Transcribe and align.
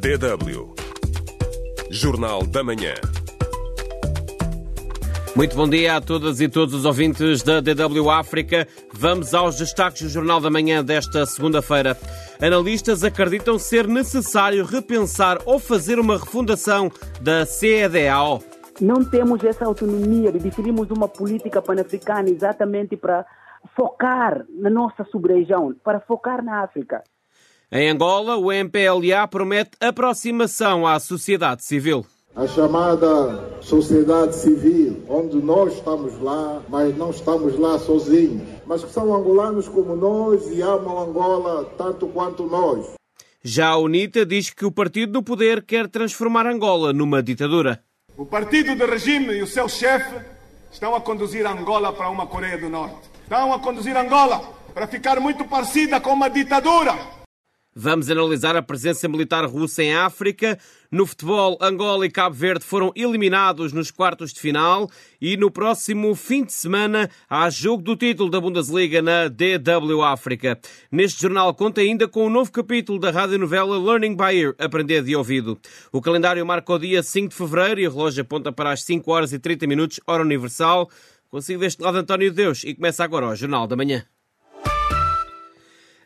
DW 0.00 0.74
Jornal 1.90 2.46
da 2.46 2.62
Manhã. 2.62 2.94
Muito 5.34 5.56
bom 5.56 5.68
dia 5.68 5.96
a 5.96 6.00
todas 6.00 6.40
e 6.40 6.48
todos 6.48 6.72
os 6.72 6.84
ouvintes 6.84 7.42
da 7.42 7.60
DW 7.60 8.08
África. 8.08 8.68
Vamos 8.92 9.34
aos 9.34 9.56
destaques 9.56 10.02
do 10.02 10.08
Jornal 10.08 10.40
da 10.40 10.50
Manhã 10.50 10.84
desta 10.84 11.26
segunda-feira. 11.26 11.96
Analistas 12.40 13.02
acreditam 13.02 13.58
ser 13.58 13.88
necessário 13.88 14.64
repensar 14.64 15.38
ou 15.44 15.58
fazer 15.58 15.98
uma 15.98 16.16
refundação 16.16 16.92
da 17.20 17.44
CEDAO. 17.44 18.40
Não 18.80 19.02
temos 19.04 19.42
essa 19.42 19.64
autonomia 19.64 20.30
de 20.30 20.38
definirmos 20.38 20.92
uma 20.92 21.08
política 21.08 21.60
pan-africana 21.60 22.30
exatamente 22.30 22.96
para 22.96 23.26
focar 23.74 24.46
na 24.48 24.70
nossa 24.70 25.02
sub-região, 25.10 25.74
para 25.82 25.98
focar 25.98 26.40
na 26.44 26.62
África. 26.62 27.02
Em 27.70 27.90
Angola, 27.90 28.38
o 28.38 28.50
MPLA 28.50 29.28
promete 29.28 29.72
aproximação 29.78 30.86
à 30.86 30.98
sociedade 30.98 31.62
civil. 31.62 32.06
A 32.34 32.46
chamada 32.46 33.60
sociedade 33.60 34.36
civil, 34.36 35.04
onde 35.06 35.36
nós 35.36 35.74
estamos 35.74 36.18
lá, 36.18 36.62
mas 36.66 36.96
não 36.96 37.10
estamos 37.10 37.58
lá 37.58 37.78
sozinhos, 37.78 38.40
mas 38.64 38.82
que 38.82 38.90
são 38.90 39.14
angolanos 39.14 39.68
como 39.68 39.94
nós 39.94 40.50
e 40.50 40.62
amam 40.62 40.98
Angola 40.98 41.66
tanto 41.76 42.06
quanto 42.08 42.44
nós. 42.44 42.94
Já 43.44 43.68
a 43.68 43.76
UNITA 43.76 44.24
diz 44.24 44.48
que 44.48 44.64
o 44.64 44.72
partido 44.72 45.12
no 45.12 45.22
poder 45.22 45.62
quer 45.62 45.88
transformar 45.88 46.46
Angola 46.46 46.94
numa 46.94 47.22
ditadura. 47.22 47.82
O 48.16 48.24
partido 48.24 48.74
do 48.74 48.86
regime 48.86 49.34
e 49.34 49.42
o 49.42 49.46
seu 49.46 49.68
chefe 49.68 50.16
estão 50.72 50.94
a 50.94 51.02
conduzir 51.02 51.46
Angola 51.46 51.92
para 51.92 52.08
uma 52.08 52.26
Coreia 52.26 52.56
do 52.56 52.70
Norte. 52.70 53.10
Estão 53.24 53.52
a 53.52 53.58
conduzir 53.58 53.94
Angola 53.94 54.40
para 54.72 54.86
ficar 54.86 55.20
muito 55.20 55.44
parecida 55.44 56.00
com 56.00 56.14
uma 56.14 56.30
ditadura. 56.30 57.17
Vamos 57.74 58.10
analisar 58.10 58.56
a 58.56 58.62
presença 58.62 59.06
militar 59.08 59.44
russa 59.44 59.82
em 59.82 59.94
África. 59.94 60.58
No 60.90 61.06
futebol, 61.06 61.56
Angola 61.60 62.06
e 62.06 62.10
Cabo 62.10 62.34
Verde 62.34 62.64
foram 62.64 62.90
eliminados 62.96 63.72
nos 63.72 63.90
quartos 63.90 64.32
de 64.32 64.40
final 64.40 64.90
e 65.20 65.36
no 65.36 65.50
próximo 65.50 66.14
fim 66.14 66.44
de 66.44 66.52
semana 66.52 67.08
há 67.28 67.48
jogo 67.50 67.82
do 67.82 67.94
título 67.94 68.30
da 68.30 68.40
Bundesliga 68.40 69.00
na 69.00 69.28
DW 69.28 70.02
África. 70.02 70.58
Neste 70.90 71.22
jornal 71.22 71.54
conta 71.54 71.80
ainda 71.80 72.08
com 72.08 72.26
um 72.26 72.30
novo 72.30 72.50
capítulo 72.50 72.98
da 72.98 73.10
radionovela 73.10 73.78
Learning 73.78 74.16
by 74.16 74.34
Ear, 74.34 74.54
Aprender 74.58 75.04
de 75.04 75.14
Ouvido. 75.14 75.56
O 75.92 76.00
calendário 76.00 76.44
marca 76.44 76.72
o 76.72 76.78
dia 76.78 77.02
5 77.02 77.28
de 77.28 77.34
fevereiro 77.36 77.80
e 77.80 77.86
o 77.86 77.90
relógio 77.92 78.22
aponta 78.22 78.50
para 78.50 78.72
as 78.72 78.82
5 78.82 79.08
horas 79.12 79.32
e 79.32 79.38
30 79.38 79.66
minutos, 79.66 80.00
hora 80.06 80.24
universal. 80.24 80.90
Consigo 81.28 81.60
deste 81.60 81.82
lado 81.82 81.98
António 81.98 82.32
Deus 82.32 82.64
e 82.64 82.74
começa 82.74 83.04
agora 83.04 83.28
o 83.28 83.36
Jornal 83.36 83.66
da 83.66 83.76
Manhã. 83.76 84.04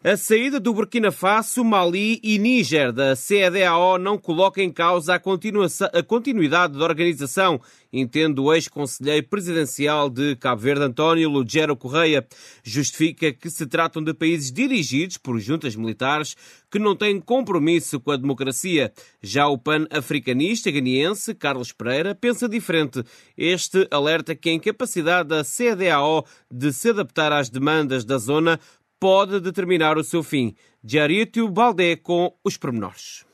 A 0.05 0.17
saída 0.17 0.59
do 0.59 0.75
Burkina 0.75 1.13
Faso, 1.13 1.63
Mali 1.63 2.19
e 2.25 2.37
Níger 2.37 2.93
da 2.93 3.15
CEDEAO 3.15 3.99
não 3.99 4.19
coloca 4.19 4.61
em 4.61 4.69
causa 4.69 5.15
a, 5.15 5.17
a 5.17 6.03
continuidade 6.03 6.77
da 6.77 6.85
organização, 6.85 7.61
entende 7.93 8.41
o 8.41 8.53
ex-conselheiro 8.53 9.29
presidencial 9.29 10.11
de 10.11 10.35
Cabo 10.35 10.61
Verde, 10.61 10.83
António 10.83 11.31
Lugero 11.31 11.77
Correia. 11.77 12.27
Justifica 12.65 13.33
que 13.33 13.49
se 13.49 13.65
tratam 13.65 14.03
de 14.03 14.13
países 14.13 14.51
dirigidos 14.51 15.19
por 15.19 15.39
juntas 15.39 15.77
militares 15.77 16.35
que 16.69 16.81
não 16.81 16.97
têm 16.97 17.21
compromisso 17.21 18.01
com 18.01 18.11
a 18.11 18.17
democracia. 18.17 18.93
Já 19.23 19.47
o 19.47 19.57
pan-africanista 19.57 20.69
ganiense 20.73 21.33
Carlos 21.33 21.71
Pereira 21.71 22.13
pensa 22.13 22.49
diferente. 22.49 23.05
Este 23.39 23.87
alerta 23.89 24.35
que 24.35 24.51
a 24.51 24.53
incapacidade 24.53 25.29
da 25.29 25.45
CEDEAO 25.45 26.27
de 26.51 26.73
se 26.73 26.91
adaptar 26.91 27.31
às 27.31 27.49
demandas 27.49 28.05
da 28.05 28.19
zona 28.19 28.59
pode 29.03 29.41
determinar 29.41 29.99
o 29.99 30.05
seu 30.05 30.23
fim. 30.23 30.55
Diarítio 30.81 31.49
Baldé 31.49 31.97
com 31.97 32.33
os 32.45 32.57
pormenores. 32.57 33.27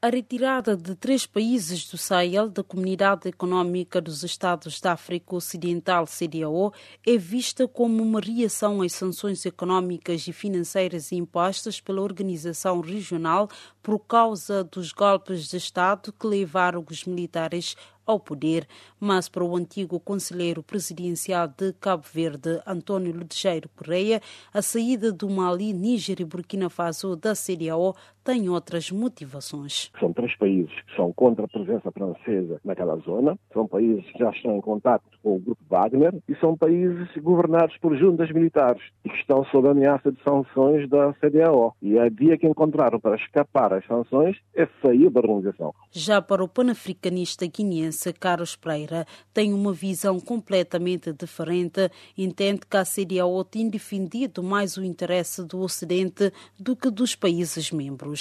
A 0.00 0.08
retirada 0.08 0.74
de 0.74 0.94
três 0.94 1.26
países 1.26 1.86
do 1.90 1.98
Sahel 1.98 2.48
da 2.48 2.64
Comunidade 2.64 3.28
Econômica 3.28 4.00
dos 4.00 4.22
Estados 4.22 4.80
da 4.80 4.92
África 4.92 5.34
Ocidental, 5.34 6.06
CDAO, 6.06 6.72
é 7.06 7.18
vista 7.18 7.68
como 7.68 8.02
uma 8.02 8.18
reação 8.18 8.80
às 8.80 8.94
sanções 8.94 9.44
econômicas 9.44 10.26
e 10.26 10.32
financeiras 10.32 11.12
impostas 11.12 11.82
pela 11.82 12.00
organização 12.00 12.80
regional 12.80 13.46
por 13.82 13.98
causa 13.98 14.64
dos 14.64 14.90
golpes 14.90 15.48
de 15.48 15.58
Estado 15.58 16.14
que 16.18 16.26
levaram 16.26 16.82
os 16.90 17.04
militares 17.04 17.76
ao 18.06 18.20
poder, 18.20 18.66
mas 18.98 19.28
para 19.28 19.44
o 19.44 19.56
antigo 19.56 19.98
conselheiro 20.00 20.62
presidencial 20.62 21.48
de 21.48 21.72
Cabo 21.74 22.04
Verde, 22.12 22.60
António 22.66 23.12
Ludejeiro 23.12 23.68
Correia, 23.76 24.20
a 24.52 24.60
saída 24.62 25.12
do 25.12 25.28
Mali, 25.28 25.72
Níger 25.72 26.20
e 26.20 26.24
Burkina 26.24 26.68
Faso 26.68 27.16
da 27.16 27.34
CDAO 27.34 27.94
tem 28.24 28.48
outras 28.48 28.90
motivações. 28.90 29.90
São 30.00 30.12
três 30.12 30.34
países 30.36 30.72
que 30.86 30.96
são 30.96 31.12
contra 31.12 31.44
a 31.44 31.48
presença 31.48 31.92
francesa 31.92 32.58
naquela 32.64 32.96
zona, 32.96 33.38
são 33.52 33.66
países 33.66 34.04
que 34.10 34.18
já 34.18 34.30
estão 34.30 34.56
em 34.56 34.60
contato 34.62 35.04
com 35.22 35.36
o 35.36 35.38
grupo 35.38 35.62
Wagner 35.68 36.14
e 36.26 36.34
são 36.36 36.56
países 36.56 37.08
governados 37.18 37.76
por 37.78 37.96
juntas 37.96 38.30
militares 38.32 38.82
e 39.04 39.10
que 39.10 39.16
estão 39.16 39.44
sob 39.46 39.68
ameaça 39.68 40.10
de 40.10 40.18
sanções 40.22 40.88
da 40.88 41.12
CDAO. 41.14 41.74
E 41.82 41.98
a 41.98 42.08
via 42.08 42.38
que 42.38 42.46
encontraram 42.46 42.98
para 42.98 43.16
escapar 43.16 43.74
às 43.74 43.86
sanções 43.86 44.36
é 44.54 44.66
sair 44.82 45.10
da 45.10 45.20
organização. 45.20 45.74
Já 45.90 46.22
para 46.22 46.42
o 46.42 46.48
panafricanista 46.48 47.46
guineense, 47.46 48.12
Carlos 48.14 48.56
Pereira 48.56 49.06
tem 49.34 49.52
uma 49.52 49.72
visão 49.72 50.18
completamente 50.18 51.12
diferente. 51.12 51.90
Entende 52.16 52.60
que 52.68 52.76
a 52.76 52.84
CDAO 52.84 53.44
tem 53.44 53.68
defendido 53.68 54.42
mais 54.42 54.76
o 54.76 54.84
interesse 54.84 55.44
do 55.44 55.60
Ocidente 55.60 56.32
do 56.58 56.74
que 56.74 56.90
dos 56.90 57.14
países 57.14 57.70
membros. 57.70 58.13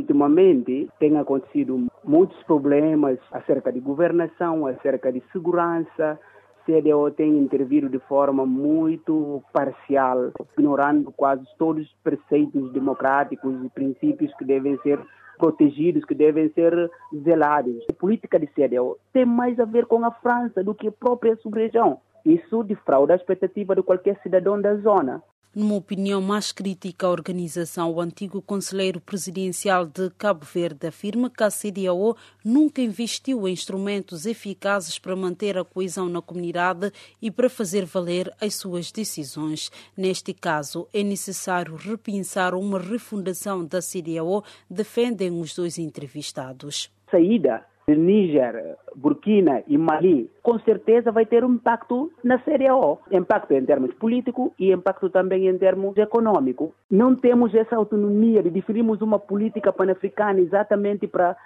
Ultimamente 0.00 0.88
tem 0.98 1.16
acontecido 1.16 1.86
muitos 2.02 2.42
problemas 2.42 3.18
acerca 3.30 3.72
de 3.72 3.80
governação, 3.80 4.66
acerca 4.66 5.12
de 5.12 5.22
segurança. 5.32 6.18
A 6.18 6.64
CDAO 6.64 7.10
tem 7.10 7.38
intervido 7.38 7.88
de 7.88 7.98
forma 8.00 8.44
muito 8.44 9.42
parcial, 9.52 10.32
ignorando 10.58 11.12
quase 11.12 11.44
todos 11.58 11.86
os 11.86 11.92
preceitos 12.02 12.72
democráticos 12.72 13.54
e 13.64 13.68
princípios 13.68 14.34
que 14.36 14.44
devem 14.44 14.78
ser 14.78 14.98
protegidos, 15.38 16.04
que 16.04 16.14
devem 16.14 16.48
ser 16.50 16.90
zelados. 17.22 17.84
A 17.88 17.92
política 17.92 18.38
de 18.38 18.46
CDAO 18.46 18.96
tem 19.12 19.24
mais 19.24 19.60
a 19.60 19.64
ver 19.64 19.86
com 19.86 20.04
a 20.04 20.10
França 20.10 20.64
do 20.64 20.74
que 20.74 20.88
a 20.88 20.92
própria 20.92 21.36
sub-região. 21.36 22.00
Isso 22.24 22.62
defrauda 22.64 23.12
a 23.12 23.16
expectativa 23.16 23.76
de 23.76 23.82
qualquer 23.82 24.18
cidadão 24.22 24.60
da 24.60 24.74
zona. 24.76 25.22
Numa 25.54 25.76
opinião 25.76 26.20
mais 26.20 26.50
crítica 26.50 27.06
à 27.06 27.10
organização, 27.10 27.92
o 27.92 28.00
antigo 28.00 28.42
conselheiro 28.42 29.00
presidencial 29.00 29.86
de 29.86 30.10
Cabo 30.18 30.44
Verde 30.44 30.88
afirma 30.88 31.30
que 31.30 31.44
a 31.44 31.48
CDAO 31.48 32.16
nunca 32.44 32.82
investiu 32.82 33.46
em 33.46 33.52
instrumentos 33.52 34.26
eficazes 34.26 34.98
para 34.98 35.14
manter 35.14 35.56
a 35.56 35.64
coesão 35.64 36.08
na 36.08 36.20
comunidade 36.20 36.90
e 37.22 37.30
para 37.30 37.48
fazer 37.48 37.84
valer 37.84 38.34
as 38.40 38.56
suas 38.56 38.90
decisões. 38.90 39.70
Neste 39.96 40.34
caso, 40.34 40.88
é 40.92 41.04
necessário 41.04 41.76
repensar 41.76 42.52
uma 42.56 42.80
refundação 42.80 43.64
da 43.64 43.78
CDAO, 43.80 44.42
defendem 44.68 45.40
os 45.40 45.54
dois 45.54 45.78
entrevistados. 45.78 46.90
Saída 47.08 47.64
Níger, 47.86 48.76
Burkina 48.96 49.62
e 49.66 49.76
Mali, 49.76 50.30
com 50.42 50.58
certeza 50.60 51.12
vai 51.12 51.26
ter 51.26 51.44
um 51.44 51.54
impacto 51.54 52.10
na 52.22 52.38
CDAO. 52.38 53.00
Impacto 53.10 53.52
em 53.52 53.64
termos 53.64 53.92
político 53.94 54.54
e 54.58 54.72
impacto 54.72 55.10
também 55.10 55.48
em 55.48 55.58
termos 55.58 55.96
econômico. 55.96 56.74
Não 56.90 57.14
temos 57.14 57.54
essa 57.54 57.76
autonomia 57.76 58.42
de 58.42 58.50
definirmos 58.50 59.02
uma 59.02 59.18
política 59.18 59.72
pan-africana 59.72 60.40
exatamente 60.40 61.06
para 61.06 61.36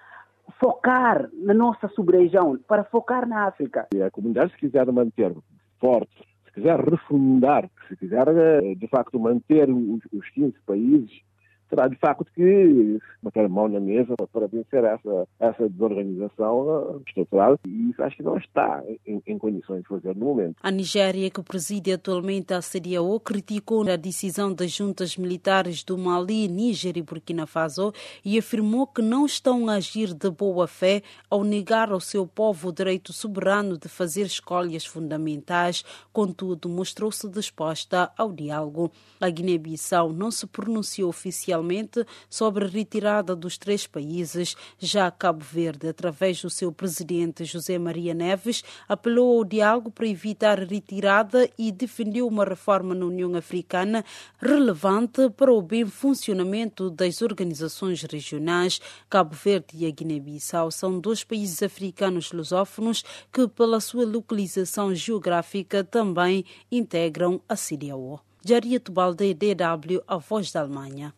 focar 0.60 1.28
na 1.32 1.52
nossa 1.52 1.88
sub-região, 1.88 2.58
para 2.68 2.84
focar 2.84 3.28
na 3.28 3.46
África. 3.46 3.88
E 3.94 4.02
a 4.02 4.10
comunidade, 4.10 4.52
se 4.52 4.58
quiser 4.58 4.90
manter 4.92 5.34
forte, 5.80 6.24
se 6.46 6.52
quiser 6.52 6.80
refundar, 6.80 7.68
se 7.88 7.96
quiser 7.96 8.28
eh, 8.28 8.74
de 8.74 8.86
facto 8.88 9.18
manter 9.18 9.68
os 9.70 10.28
15 10.30 10.54
países 10.66 11.27
terá 11.68 11.88
de 11.88 11.96
facto 11.96 12.26
que 12.34 12.98
botar 13.22 13.44
a 13.44 13.48
mão 13.48 13.68
na 13.68 13.80
mesa 13.80 14.14
para 14.32 14.46
vencer 14.46 14.84
essa, 14.84 15.28
essa 15.38 15.68
desorganização 15.68 17.02
estrutural 17.06 17.58
e 17.66 17.90
isso 17.90 18.02
acho 18.02 18.16
que 18.16 18.22
não 18.22 18.36
está 18.38 18.82
em, 19.06 19.22
em, 19.26 19.38
condições 19.38 19.82
de 19.82 19.88
fazer 19.88 20.16
no 20.16 20.26
momento. 20.26 20.56
A 20.62 20.70
Nigéria, 20.70 21.30
que 21.30 21.42
preside 21.42 21.92
atualmente 21.92 22.54
a 22.54 22.60
CDAO, 22.60 23.20
criticou 23.20 23.88
a 23.88 23.96
decisão 23.96 24.52
das 24.52 24.70
juntas 24.70 25.16
militares 25.16 25.84
do 25.84 25.98
Mali, 25.98 26.48
Níger 26.48 26.96
e 26.96 27.02
Burkina 27.02 27.46
Faso 27.46 27.92
e 28.24 28.38
afirmou 28.38 28.86
que 28.86 29.02
não 29.02 29.26
estão 29.26 29.68
a 29.68 29.74
agir 29.74 30.14
de 30.14 30.30
boa 30.30 30.66
fé 30.66 31.02
ao 31.30 31.44
negar 31.44 31.90
ao 31.92 32.00
seu 32.00 32.26
povo 32.26 32.68
o 32.68 32.72
direito 32.72 33.12
soberano 33.12 33.76
de 33.76 33.88
fazer 33.88 34.22
escolhas 34.22 34.84
fundamentais, 34.84 35.84
contudo 36.12 36.68
mostrou-se 36.68 37.28
disposta 37.28 38.10
ao 38.16 38.32
diálogo. 38.32 38.90
A 39.20 39.28
Guiné-Bissau 39.28 40.12
não 40.12 40.30
se 40.30 40.46
pronunciou 40.46 41.08
oficialmente 41.08 41.57
oficialmente 41.58 42.06
sobre 42.28 42.64
a 42.64 42.68
retirada 42.68 43.34
dos 43.34 43.58
três 43.58 43.86
países. 43.86 44.56
Já 44.78 45.10
Cabo 45.10 45.44
Verde, 45.44 45.88
através 45.88 46.40
do 46.42 46.50
seu 46.50 46.72
presidente 46.72 47.44
José 47.44 47.78
Maria 47.78 48.14
Neves, 48.14 48.62
apelou 48.88 49.38
ao 49.38 49.44
diálogo 49.44 49.90
para 49.90 50.06
evitar 50.06 50.60
a 50.60 50.64
retirada 50.64 51.48
e 51.58 51.70
defendeu 51.72 52.26
uma 52.26 52.44
reforma 52.44 52.94
na 52.94 53.06
União 53.06 53.34
Africana 53.34 54.04
relevante 54.38 55.28
para 55.30 55.52
o 55.52 55.60
bem 55.60 55.86
funcionamento 55.86 56.90
das 56.90 57.20
organizações 57.22 58.02
regionais. 58.02 58.80
Cabo 59.08 59.34
Verde 59.34 59.68
e 59.74 59.86
a 59.86 59.90
Guiné-Bissau 59.90 60.70
são 60.70 60.98
dois 61.00 61.24
países 61.24 61.62
africanos 61.62 62.32
lusófonos 62.32 63.04
que, 63.32 63.46
pela 63.48 63.80
sua 63.80 64.06
localização 64.06 64.94
geográfica, 64.94 65.82
também 65.84 66.44
integram 66.70 67.40
a 67.48 67.56
CDAO. 67.56 68.20
Jaria 68.44 68.78
Tubalde, 68.78 69.34
DW, 69.34 70.02
a 70.06 70.16
voz 70.16 70.52
da 70.52 70.60
Alemanha. 70.60 71.12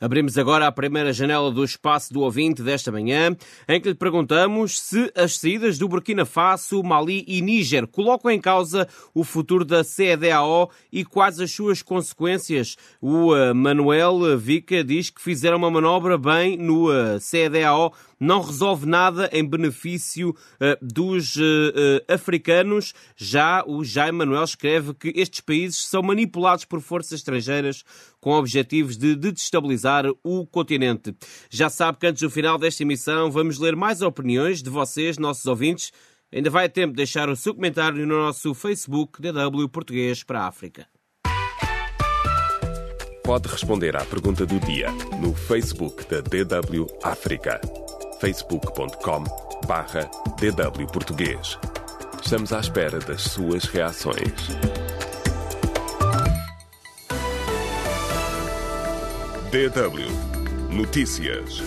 Abrimos 0.00 0.38
agora 0.38 0.66
a 0.66 0.72
primeira 0.72 1.12
janela 1.12 1.50
do 1.50 1.62
espaço 1.62 2.10
do 2.10 2.22
ouvinte 2.22 2.62
desta 2.62 2.90
manhã, 2.90 3.36
em 3.68 3.78
que 3.78 3.90
lhe 3.90 3.94
perguntamos 3.94 4.80
se 4.80 5.12
as 5.14 5.36
saídas 5.36 5.76
do 5.76 5.86
Burkina 5.86 6.24
Faso, 6.24 6.82
Mali 6.82 7.22
e 7.28 7.42
Níger 7.42 7.86
colocam 7.86 8.30
em 8.30 8.40
causa 8.40 8.88
o 9.12 9.22
futuro 9.22 9.62
da 9.62 9.84
CEDAO 9.84 10.70
e 10.90 11.04
quais 11.04 11.38
as 11.38 11.52
suas 11.52 11.82
consequências. 11.82 12.76
O 12.98 13.34
uh, 13.34 13.54
Manuel 13.54 14.38
Vica 14.38 14.82
diz 14.82 15.10
que 15.10 15.20
fizeram 15.20 15.58
uma 15.58 15.70
manobra 15.70 16.16
bem 16.16 16.56
no 16.56 16.88
uh, 16.88 17.20
CEDAO 17.20 17.92
não 18.20 18.42
resolve 18.42 18.86
nada 18.86 19.30
em 19.32 19.42
benefício 19.42 20.30
uh, 20.30 20.36
dos 20.82 21.36
uh, 21.36 21.40
uh, 21.40 22.12
africanos. 22.12 22.92
Já 23.16 23.64
o 23.66 23.82
Jaime 23.82 24.18
Manuel 24.18 24.44
escreve 24.44 24.92
que 24.92 25.12
estes 25.16 25.40
países 25.40 25.78
são 25.78 26.02
manipulados 26.02 26.66
por 26.66 26.82
forças 26.82 27.12
estrangeiras 27.12 27.82
com 28.20 28.32
objetivos 28.32 28.98
de 28.98 29.16
destabilizar 29.16 30.04
o 30.22 30.46
continente. 30.46 31.16
Já 31.48 31.70
sabe 31.70 31.98
que 31.98 32.06
antes 32.06 32.20
do 32.20 32.28
final 32.28 32.58
desta 32.58 32.82
emissão 32.82 33.30
vamos 33.30 33.58
ler 33.58 33.74
mais 33.74 34.02
opiniões 34.02 34.62
de 34.62 34.68
vocês, 34.68 35.16
nossos 35.16 35.46
ouvintes. 35.46 35.90
Ainda 36.32 36.50
vai 36.50 36.68
tempo 36.68 36.92
de 36.92 36.98
deixar 36.98 37.28
o 37.28 37.34
seu 37.34 37.54
comentário 37.54 38.06
no 38.06 38.18
nosso 38.18 38.52
Facebook 38.54 39.20
DW 39.20 39.68
Português 39.68 40.22
para 40.22 40.42
a 40.42 40.46
África. 40.46 40.86
Pode 43.24 43.48
responder 43.48 43.96
à 43.96 44.04
pergunta 44.04 44.44
do 44.44 44.58
dia 44.60 44.90
no 45.20 45.34
Facebook 45.34 46.04
da 46.08 46.20
DW 46.20 46.86
África 47.02 47.60
facebook.com 48.20 49.24
barra 49.66 50.10
DW 50.38 50.86
Português. 50.92 51.58
Estamos 52.22 52.52
à 52.52 52.60
espera 52.60 52.98
das 52.98 53.22
suas 53.22 53.64
reações. 53.64 54.34
DW 59.50 60.76
Notícias. 60.76 61.62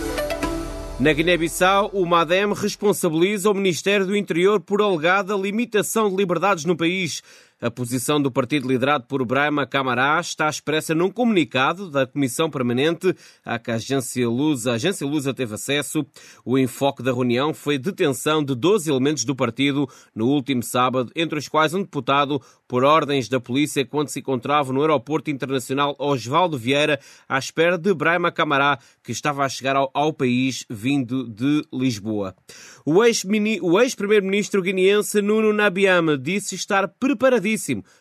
Na 1.00 1.12
Guiné-Bissau, 1.12 1.90
o 1.92 2.06
MADEM 2.06 2.54
responsabiliza 2.54 3.50
o 3.50 3.54
Ministério 3.54 4.06
do 4.06 4.16
Interior 4.16 4.60
por 4.60 4.80
alegada 4.80 5.34
limitação 5.34 6.08
de 6.08 6.14
liberdades 6.14 6.64
no 6.64 6.76
país. 6.76 7.20
A 7.64 7.70
posição 7.70 8.20
do 8.20 8.30
partido 8.30 8.68
liderado 8.68 9.06
por 9.06 9.24
Brahma 9.24 9.66
Camará 9.66 10.20
está 10.20 10.50
expressa 10.50 10.94
num 10.94 11.10
comunicado 11.10 11.90
da 11.90 12.06
Comissão 12.06 12.50
Permanente 12.50 13.16
a 13.42 13.58
que 13.58 13.70
a 13.70 13.76
Agência 13.76 14.28
Lusa, 14.28 14.72
a 14.72 14.74
Agência 14.74 15.06
Lusa 15.06 15.32
teve 15.32 15.54
acesso. 15.54 16.04
O 16.44 16.58
enfoque 16.58 17.02
da 17.02 17.10
reunião 17.10 17.54
foi 17.54 17.78
detenção 17.78 18.44
de 18.44 18.54
12 18.54 18.90
elementos 18.90 19.24
do 19.24 19.34
partido 19.34 19.88
no 20.14 20.26
último 20.26 20.62
sábado, 20.62 21.10
entre 21.16 21.38
os 21.38 21.48
quais 21.48 21.72
um 21.72 21.80
deputado 21.80 22.38
por 22.68 22.84
ordens 22.84 23.30
da 23.30 23.40
polícia 23.40 23.84
quando 23.84 24.08
se 24.08 24.20
encontrava 24.20 24.70
no 24.70 24.82
Aeroporto 24.82 25.30
Internacional 25.30 25.96
Osvaldo 25.98 26.58
Vieira 26.58 27.00
à 27.26 27.38
espera 27.38 27.78
de 27.78 27.94
Brahma 27.94 28.30
Camará, 28.30 28.78
que 29.02 29.12
estava 29.12 29.42
a 29.42 29.48
chegar 29.48 29.74
ao, 29.74 29.90
ao 29.94 30.12
país 30.12 30.66
vindo 30.68 31.26
de 31.26 31.62
Lisboa. 31.72 32.34
O 32.84 33.02
ex-primeiro-ministro 33.02 34.60
ex 34.60 34.64
guineense 34.66 35.22
Nuno 35.22 35.50
Nabiama 35.50 36.18
disse 36.18 36.54
estar 36.54 36.88
preparadíssimo 36.88 37.53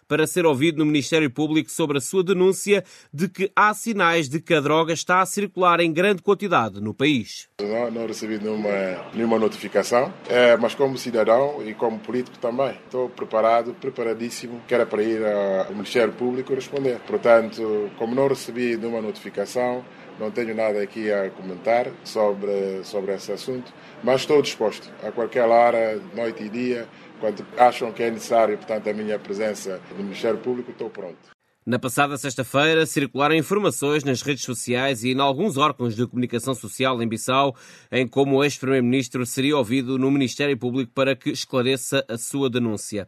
para 0.08 0.28
ser 0.28 0.46
ouvido 0.46 0.80
no 0.80 0.86
Ministério 0.86 1.30
Público 1.30 1.72
sobre 1.72 1.98
a 1.98 2.02
sua 2.02 2.24
denúncia 2.24 2.84
de 3.14 3.28
que 3.28 3.52
há 3.56 3.74
sinais 3.74 4.30
de 4.30 4.40
que 4.40 4.54
a 4.54 4.60
droga 4.60 4.94
está 4.94 5.22
a 5.22 5.26
circular 5.26 5.80
em 5.80 5.92
grande 5.92 6.22
quantidade 6.22 6.82
no 6.82 6.94
país. 6.94 7.48
Não, 7.62 7.92
não 7.92 8.08
recebi 8.08 8.38
nenhuma, 8.38 8.70
nenhuma 9.14 9.40
notificação, 9.40 10.14
é, 10.28 10.58
mas 10.58 10.76
como 10.76 10.98
cidadão 10.98 11.64
e 11.66 11.74
como 11.74 12.00
político 12.00 12.38
também, 12.38 12.78
estou 12.86 13.10
preparado, 13.10 13.74
preparadíssimo, 13.74 14.62
que 14.68 14.74
era 14.74 14.86
para 14.86 15.02
ir 15.04 15.22
ao 15.26 15.74
Ministério 15.74 16.14
Público 16.14 16.54
responder. 16.54 17.00
Portanto, 17.08 17.90
como 17.98 18.16
não 18.16 18.28
recebi 18.28 18.78
nenhuma 18.78 19.02
notificação, 19.02 19.84
não 20.20 20.30
tenho 20.30 20.54
nada 20.56 20.82
aqui 20.82 21.12
a 21.12 21.30
comentar 21.32 21.88
sobre, 22.04 22.84
sobre 22.84 23.14
esse 23.16 23.32
assunto, 23.32 23.74
mas 24.04 24.22
estou 24.22 24.42
disposto 24.42 24.92
a 25.02 25.12
qualquer 25.12 25.48
hora, 25.48 26.00
noite 26.16 26.44
e 26.44 26.50
dia, 26.50 26.88
quando 27.24 27.46
acham 27.58 27.90
que 27.90 28.04
é 28.04 28.12
necessário, 28.12 28.58
portanto, 28.58 28.90
a 28.90 28.94
minha 28.94 29.18
presença 29.18 29.80
no 29.98 30.04
Ministério 30.04 30.38
Público, 30.40 30.72
estou 30.72 30.90
pronto. 30.90 31.32
Na 31.66 31.80
passada 31.80 32.18
sexta-feira, 32.18 32.86
circularam 32.86 33.34
informações 33.34 34.04
nas 34.04 34.22
redes 34.22 34.44
sociais 34.44 35.06
e 35.06 35.14
em 35.14 35.22
alguns 35.22 35.56
órgãos 35.56 35.96
de 35.96 36.06
comunicação 36.06 36.54
social 36.54 37.02
em 37.02 37.08
Bissau 37.08 37.56
em 37.90 38.06
como 38.06 38.36
o 38.36 38.44
ex-primeiro-ministro 38.44 39.26
seria 39.26 39.56
ouvido 39.56 39.98
no 39.98 40.12
Ministério 40.12 40.58
Público 40.58 40.92
para 40.94 41.16
que 41.16 41.30
esclareça 41.30 42.04
a 42.10 42.18
sua 42.18 42.50
denúncia. 42.50 43.08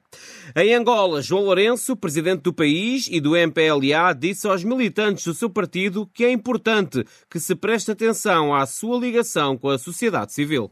Em 0.56 0.74
Angola, 0.74 1.22
João 1.22 1.44
Lourenço, 1.44 1.98
presidente 1.98 2.44
do 2.44 2.54
país 2.54 3.10
e 3.12 3.20
do 3.20 3.36
MPLA, 3.36 4.14
disse 4.18 4.48
aos 4.48 4.64
militantes 4.64 5.26
do 5.26 5.34
seu 5.34 5.50
partido 5.50 6.10
que 6.14 6.24
é 6.24 6.32
importante 6.32 7.04
que 7.30 7.38
se 7.42 7.54
preste 7.54 7.92
atenção 7.92 8.56
à 8.56 8.66
sua 8.66 8.98
ligação 8.98 9.58
com 9.58 9.68
a 9.68 9.78
sociedade 9.78 10.32
civil. 10.32 10.72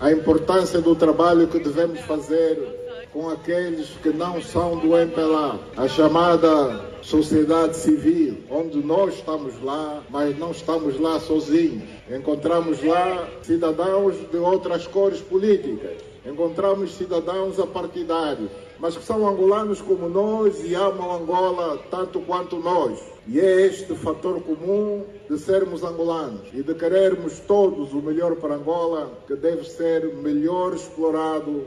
A 0.00 0.12
importância 0.12 0.80
do 0.80 0.94
trabalho 0.94 1.48
que 1.48 1.58
devemos 1.58 2.00
fazer 2.00 2.83
com 3.14 3.30
aqueles 3.30 3.90
que 4.02 4.08
não 4.08 4.42
são 4.42 4.76
do 4.76 4.96
MPLA, 4.96 5.60
a 5.76 5.86
chamada 5.86 6.90
sociedade 7.00 7.76
civil, 7.76 8.38
onde 8.50 8.78
nós 8.78 9.14
estamos 9.14 9.62
lá, 9.62 10.02
mas 10.10 10.36
não 10.36 10.50
estamos 10.50 10.98
lá 10.98 11.20
sozinhos. 11.20 11.84
Encontramos 12.10 12.82
lá 12.82 13.28
cidadãos 13.40 14.16
de 14.32 14.36
outras 14.36 14.88
cores 14.88 15.20
políticas, 15.20 15.92
encontramos 16.26 16.96
cidadãos 16.96 17.60
apartidários, 17.60 18.50
mas 18.80 18.96
que 18.96 19.04
são 19.04 19.28
angolanos 19.28 19.80
como 19.80 20.08
nós 20.08 20.64
e 20.64 20.74
amam 20.74 21.14
Angola 21.14 21.78
tanto 21.92 22.18
quanto 22.18 22.56
nós. 22.56 22.98
E 23.28 23.38
é 23.38 23.60
este 23.60 23.94
fator 23.94 24.42
comum 24.42 25.04
de 25.30 25.38
sermos 25.38 25.84
angolanos 25.84 26.48
e 26.52 26.64
de 26.64 26.74
querermos 26.74 27.38
todos 27.38 27.92
o 27.92 28.02
melhor 28.02 28.34
para 28.34 28.56
Angola 28.56 29.12
que 29.28 29.36
deve 29.36 29.64
ser 29.64 30.04
melhor 30.16 30.74
explorado 30.74 31.64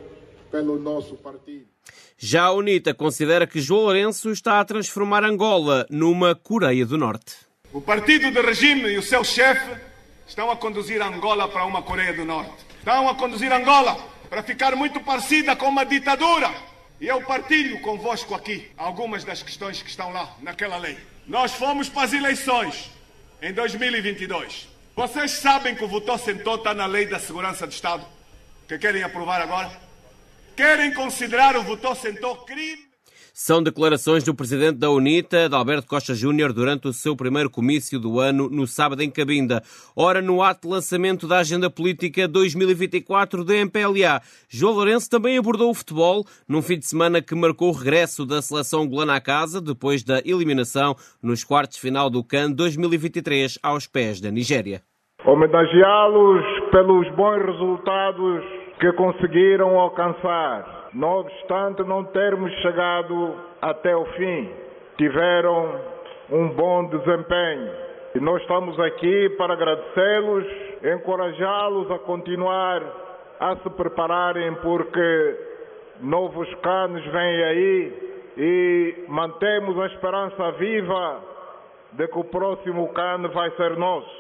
pelo 0.52 0.80
nosso 0.80 1.16
partido. 1.16 1.68
Já 2.18 2.46
a 2.46 2.54
UNITA 2.54 2.94
considera 2.94 3.46
que 3.46 3.62
João 3.62 3.82
Lourenço 3.82 4.32
está 4.32 4.60
a 4.60 4.66
transformar 4.66 5.24
Angola 5.24 5.86
numa 5.90 6.34
Coreia 6.34 6.86
do 6.86 6.98
Norte. 6.98 7.36
O 7.72 7.82
partido 7.82 8.32
de 8.32 8.42
regime 8.42 8.90
e 8.90 8.98
o 8.98 9.04
seu 9.04 9.24
chefe 9.24 9.80
estão 10.28 10.50
a 10.50 10.58
conduzir 10.58 11.02
Angola 11.02 11.48
para 11.48 11.66
uma 11.66 11.82
Coreia 11.82 12.14
do 12.14 12.26
Norte. 12.26 12.66
Estão 12.80 13.08
a 13.08 13.16
conduzir 13.16 13.52
Angola 13.52 13.98
para 14.30 14.42
ficar 14.42 14.76
muito 14.76 15.00
parecida 15.02 15.56
com 15.56 15.68
uma 15.68 15.86
ditadura. 15.86 16.52
E 17.00 17.08
eu 17.08 17.22
partilho 17.22 17.80
convosco 17.82 18.34
aqui 18.34 18.72
algumas 18.76 19.24
das 19.24 19.44
questões 19.44 19.82
que 19.82 19.90
estão 19.90 20.12
lá 20.12 20.36
naquela 20.42 20.78
lei. 20.78 20.98
Nós 21.28 21.52
fomos 21.54 21.88
para 21.90 22.04
as 22.04 22.14
eleições 22.14 22.90
em 23.42 23.54
2022. 23.54 24.68
Vocês 24.96 25.32
sabem 25.32 25.76
que 25.76 25.84
o 25.84 25.88
voto 25.88 26.18
sentou 26.18 26.56
está 26.56 26.74
na 26.74 26.88
lei 26.88 27.06
da 27.06 27.20
segurança 27.20 27.68
do 27.68 27.72
Estado, 27.72 28.04
que 28.68 28.80
querem 28.80 29.04
aprovar 29.04 29.42
agora? 29.42 29.87
Querem 30.58 30.92
considerar 30.92 31.56
o 31.56 31.62
voto 31.62 31.94
sentou 31.94 32.36
crime? 32.38 32.88
São 33.32 33.62
declarações 33.62 34.24
do 34.24 34.34
presidente 34.34 34.80
da 34.80 34.90
UNITA, 34.90 35.48
de 35.48 35.56
Alberto 35.56 35.86
Costa 35.86 36.16
Júnior, 36.16 36.52
durante 36.52 36.88
o 36.88 36.94
seu 36.94 37.16
primeiro 37.16 37.48
comício 37.48 38.00
do 38.00 38.20
ano, 38.20 38.50
no 38.50 38.66
sábado 38.66 39.04
em 39.04 39.12
Cabinda. 39.12 39.62
Ora, 39.96 40.20
no 40.20 40.42
ato 40.42 40.68
de 40.68 40.74
lançamento 40.74 41.28
da 41.28 41.38
Agenda 41.38 41.70
Política 41.70 42.28
2024 42.28 43.46
da 43.46 43.54
MPLA, 43.54 44.20
João 44.50 44.74
Lourenço 44.74 45.08
também 45.08 45.38
abordou 45.38 45.70
o 45.70 45.76
futebol, 45.76 46.26
num 46.50 46.64
fim 46.64 46.80
de 46.80 46.88
semana 46.88 47.22
que 47.22 47.36
marcou 47.36 47.70
o 47.70 47.78
regresso 47.78 48.26
da 48.26 48.42
seleção 48.42 48.82
angolana 48.82 49.14
à 49.14 49.22
casa, 49.22 49.62
depois 49.62 50.04
da 50.04 50.24
eliminação 50.26 50.96
nos 51.22 51.44
quartos 51.44 51.76
de 51.76 51.82
final 51.84 52.10
do 52.10 52.24
CAN 52.24 52.52
2023 52.52 53.60
aos 53.62 53.86
pés 53.86 54.20
da 54.20 54.32
Nigéria. 54.32 54.82
Homenageá-los 55.24 56.72
pelos 56.72 57.08
bons 57.16 57.46
resultados 57.46 58.67
que 58.80 58.92
conseguiram 58.94 59.80
alcançar. 59.80 60.90
Não 60.94 61.20
obstante 61.20 61.84
não 61.84 62.04
termos 62.06 62.52
chegado 62.62 63.36
até 63.62 63.96
o 63.96 64.06
fim, 64.06 64.50
tiveram 64.98 65.80
um 66.32 66.50
bom 66.50 66.88
desempenho. 66.88 67.72
E 68.16 68.20
nós 68.20 68.42
estamos 68.42 68.80
aqui 68.80 69.30
para 69.38 69.54
agradecê-los, 69.54 70.46
encorajá-los 70.96 71.92
a 71.92 72.00
continuar 72.00 72.82
a 73.40 73.56
se 73.58 73.70
prepararem, 73.72 74.56
porque 74.56 75.40
novos 76.02 76.52
canos 76.56 77.04
vêm 77.06 77.44
aí 77.44 78.08
e 78.38 79.06
mantemos 79.08 79.80
a 79.80 79.88
esperança 79.88 80.52
viva 80.54 81.22
de 81.94 82.08
que 82.08 82.20
o 82.20 82.24
próximo 82.24 82.88
cano 82.94 83.30
vai 83.30 83.50
ser 83.52 83.76
nosso. 83.78 84.17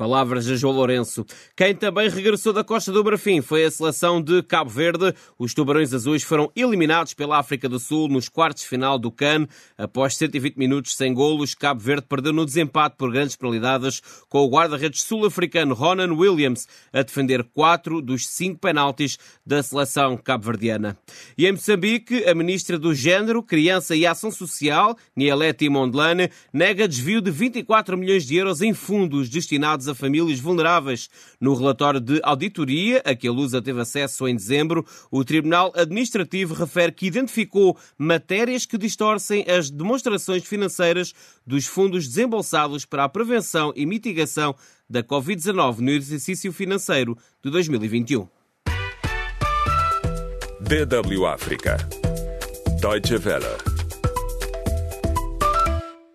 Palavras 0.00 0.46
de 0.46 0.56
João 0.56 0.72
Lourenço. 0.72 1.26
Quem 1.54 1.74
também 1.74 2.08
regressou 2.08 2.54
da 2.54 2.64
Costa 2.64 2.90
do 2.90 3.04
Marfim 3.04 3.42
foi 3.42 3.66
a 3.66 3.70
seleção 3.70 4.18
de 4.18 4.42
Cabo 4.42 4.70
Verde. 4.70 5.14
Os 5.38 5.52
Tubarões 5.52 5.92
Azuis 5.92 6.22
foram 6.22 6.50
eliminados 6.56 7.12
pela 7.12 7.38
África 7.38 7.68
do 7.68 7.78
Sul 7.78 8.08
nos 8.08 8.26
quartos 8.26 8.62
de 8.62 8.68
final 8.70 8.98
do 8.98 9.12
CAN. 9.12 9.46
Após 9.76 10.16
120 10.16 10.56
minutos 10.56 10.96
sem 10.96 11.12
golos, 11.12 11.54
Cabo 11.54 11.82
Verde 11.82 12.06
perdeu 12.08 12.32
no 12.32 12.46
desempate 12.46 12.96
por 12.96 13.12
grandes 13.12 13.36
penalidades, 13.36 14.00
com 14.26 14.38
o 14.38 14.48
guarda-redes 14.48 15.02
sul-africano 15.02 15.74
Ronan 15.74 16.14
Williams 16.14 16.66
a 16.94 17.02
defender 17.02 17.44
quatro 17.52 18.00
dos 18.00 18.26
cinco 18.26 18.58
penaltis 18.58 19.18
da 19.44 19.62
seleção 19.62 20.16
cabo-verdiana. 20.16 20.96
E 21.36 21.46
em 21.46 21.52
Moçambique, 21.52 22.24
a 22.24 22.34
ministra 22.34 22.78
do 22.78 22.94
Gênero, 22.94 23.42
Criança 23.42 23.94
e 23.94 24.06
Ação 24.06 24.30
Social, 24.30 24.96
Nielete 25.14 25.68
Mondlane, 25.68 26.30
nega 26.54 26.88
desvio 26.88 27.20
de 27.20 27.30
24 27.30 27.98
milhões 27.98 28.24
de 28.24 28.36
euros 28.36 28.62
em 28.62 28.72
fundos 28.72 29.28
destinados 29.28 29.89
a 29.90 29.94
famílias 29.94 30.40
vulneráveis. 30.40 31.08
No 31.40 31.54
relatório 31.54 32.00
de 32.00 32.20
auditoria, 32.22 33.02
a 33.04 33.14
que 33.14 33.28
a 33.28 33.32
Lusa 33.32 33.60
teve 33.60 33.80
acesso 33.80 34.26
em 34.26 34.34
dezembro, 34.34 34.86
o 35.10 35.24
Tribunal 35.24 35.72
Administrativo 35.74 36.54
refere 36.54 36.92
que 36.92 37.06
identificou 37.06 37.76
matérias 37.98 38.66
que 38.66 38.78
distorcem 38.78 39.44
as 39.48 39.70
demonstrações 39.70 40.44
financeiras 40.44 41.12
dos 41.46 41.66
fundos 41.66 42.06
desembolsados 42.06 42.84
para 42.84 43.04
a 43.04 43.08
prevenção 43.08 43.72
e 43.76 43.84
mitigação 43.84 44.54
da 44.88 45.02
Covid-19 45.02 45.78
no 45.78 45.90
exercício 45.90 46.52
financeiro 46.52 47.16
de 47.42 47.50
2021. 47.50 48.28
DW 50.60 51.26
África. 51.26 51.76
Deutsche 52.80 53.16
Welle. 53.16 53.69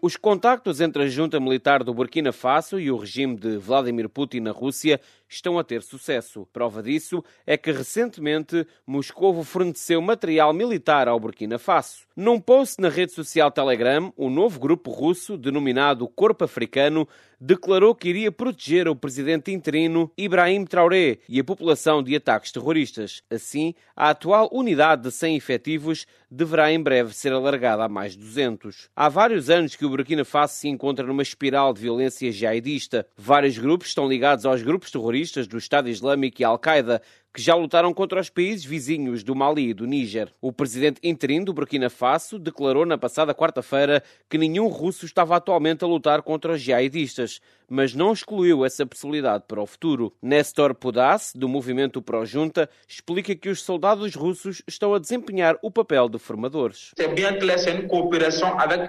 Os 0.05 0.15
contactos 0.15 0.81
entre 0.81 1.01
a 1.01 1.07
junta 1.07 1.39
militar 1.39 1.83
do 1.83 1.91
Burkina 1.91 2.31
Faso 2.31 2.79
e 2.79 2.91
o 2.91 2.95
regime 2.95 3.35
de 3.35 3.57
Vladimir 3.57 4.07
Putin 4.07 4.41
na 4.41 4.51
Rússia 4.51 5.01
estão 5.35 5.59
a 5.59 5.63
ter 5.63 5.81
sucesso. 5.81 6.47
Prova 6.51 6.81
disso 6.81 7.23
é 7.45 7.57
que 7.57 7.71
recentemente 7.71 8.65
Moscou 8.85 9.43
forneceu 9.43 10.01
material 10.01 10.53
militar 10.53 11.07
ao 11.07 11.19
Burkina 11.19 11.59
Faso. 11.59 12.05
Num 12.15 12.39
post 12.39 12.81
na 12.81 12.89
rede 12.89 13.11
social 13.11 13.51
Telegram, 13.51 14.13
o 14.15 14.29
novo 14.29 14.59
grupo 14.59 14.89
russo, 14.89 15.37
denominado 15.37 16.07
Corpo 16.07 16.45
Africano, 16.45 17.07
declarou 17.39 17.93
que 17.93 18.09
iria 18.09 18.31
proteger 18.31 18.87
o 18.87 18.95
presidente 18.95 19.51
interino 19.51 20.09
Ibrahim 20.17 20.65
Traoré 20.65 21.19
e 21.27 21.39
a 21.39 21.43
população 21.43 22.01
de 22.01 22.15
ataques 22.15 22.51
terroristas. 22.51 23.21
Assim, 23.29 23.73
a 23.95 24.11
atual 24.11 24.49
unidade 24.51 25.03
de 25.03 25.11
100 25.11 25.35
efetivos 25.35 26.05
deverá 26.31 26.71
em 26.71 26.81
breve 26.81 27.13
ser 27.13 27.33
alargada 27.33 27.83
a 27.83 27.89
mais 27.89 28.15
200. 28.15 28.89
Há 28.95 29.09
vários 29.09 29.49
anos 29.49 29.75
que 29.75 29.85
o 29.85 29.89
Burkina 29.89 30.25
Faso 30.25 30.55
se 30.55 30.67
encontra 30.67 31.05
numa 31.05 31.21
espiral 31.21 31.73
de 31.73 31.81
violência 31.81 32.31
jihadista. 32.31 33.05
Vários 33.17 33.57
grupos 33.57 33.89
estão 33.89 34.07
ligados 34.07 34.45
aos 34.45 34.61
grupos 34.61 34.91
terroristas 34.91 35.24
do 35.47 35.57
Estado 35.57 35.89
Islâmico 35.89 36.41
e 36.41 36.45
Al-Qaeda, 36.45 37.01
que 37.35 37.41
já 37.41 37.53
lutaram 37.53 37.93
contra 37.93 38.21
os 38.21 38.29
países 38.29 38.63
vizinhos 38.63 39.21
do 39.21 39.35
Mali 39.35 39.67
e 39.67 39.73
do 39.73 39.85
Níger. 39.85 40.31
O 40.39 40.53
presidente 40.53 41.01
interino 41.03 41.43
do 41.43 41.53
Burkina 41.53 41.89
Faso 41.89 42.39
declarou 42.39 42.85
na 42.85 42.97
passada 42.97 43.35
quarta-feira 43.35 44.01
que 44.29 44.37
nenhum 44.37 44.67
russo 44.67 45.05
estava 45.05 45.35
atualmente 45.35 45.83
a 45.83 45.87
lutar 45.87 46.21
contra 46.21 46.53
os 46.53 46.61
jihadistas, 46.61 47.41
mas 47.69 47.93
não 47.93 48.13
excluiu 48.13 48.63
essa 48.63 48.85
possibilidade 48.85 49.43
para 49.49 49.61
o 49.61 49.65
futuro. 49.65 50.13
Nestor 50.21 50.73
Pudas, 50.73 51.33
do 51.35 51.49
movimento 51.49 52.01
Pro-Junta, 52.01 52.69
explica 52.87 53.35
que 53.35 53.49
os 53.49 53.61
soldados 53.61 54.15
russos 54.15 54.61
estão 54.65 54.93
a 54.93 54.99
desempenhar 54.99 55.57
o 55.61 55.69
papel 55.69 56.07
de 56.07 56.17
formadores. 56.17 56.91